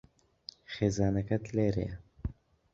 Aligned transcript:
خێزانەکەت 0.73 1.45
لێرەیە. 1.55 1.95